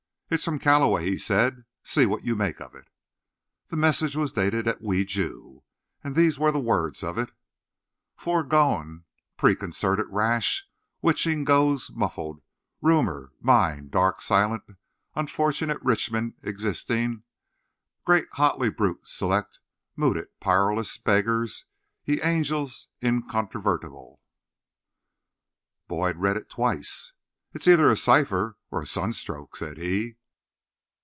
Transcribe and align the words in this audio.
"It's 0.33 0.45
from 0.45 0.59
Calloway," 0.59 1.03
he 1.07 1.17
said. 1.17 1.65
"See 1.83 2.05
what 2.05 2.23
you 2.23 2.37
make 2.37 2.61
of 2.61 2.73
it." 2.73 2.87
The 3.67 3.75
message 3.75 4.15
was 4.15 4.31
dated 4.31 4.65
at 4.65 4.79
Wi 4.79 5.03
ju, 5.03 5.63
and 6.05 6.15
these 6.15 6.39
were 6.39 6.53
the 6.53 6.57
words 6.61 7.03
of 7.03 7.17
it: 7.17 7.31
Foregone 8.15 9.03
preconcerted 9.35 10.05
rash 10.09 10.69
witching 11.01 11.43
goes 11.43 11.91
muffled 11.91 12.41
rumour 12.81 13.33
mine 13.41 13.89
dark 13.89 14.21
silent 14.21 14.63
unfortunate 15.15 15.81
richmond 15.81 16.35
existing 16.43 17.23
great 18.05 18.29
hotly 18.31 18.69
brute 18.69 19.05
select 19.05 19.59
mooted 19.97 20.29
parlous 20.39 20.97
beggars 20.97 21.65
ye 22.05 22.21
angel 22.21 22.69
incontrovertible. 23.03 24.21
Boyd 25.89 26.15
read 26.15 26.37
it 26.37 26.49
twice. 26.49 27.11
"It's 27.53 27.67
either 27.67 27.91
a 27.91 27.97
cipher 27.97 28.57
or 28.71 28.81
a 28.81 28.87
sunstroke," 28.87 29.57
said 29.57 29.77
he. 29.77 30.15